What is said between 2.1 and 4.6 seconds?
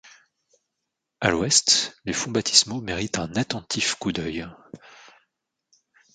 fonts baptismaux méritent un attentif coup d’œil.